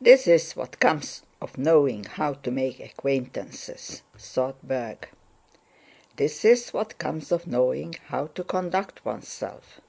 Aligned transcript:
"This 0.00 0.26
is 0.26 0.56
what 0.56 0.80
comes 0.80 1.22
of 1.40 1.56
knowing 1.56 2.02
how 2.02 2.32
to 2.34 2.50
make 2.50 2.80
acquaintances," 2.80 4.02
thought 4.18 4.60
Berg. 4.66 5.08
"This 6.16 6.44
is 6.44 6.70
what 6.70 6.98
comes 6.98 7.30
of 7.30 7.46
knowing 7.46 7.92
how 8.08 8.26
to 8.26 8.42
conduct 8.42 9.04
oneself." 9.04 9.80